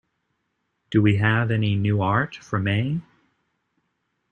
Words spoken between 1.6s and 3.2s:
new art for May?